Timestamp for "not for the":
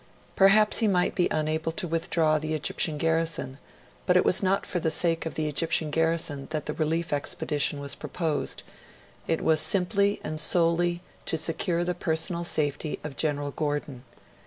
4.41-4.89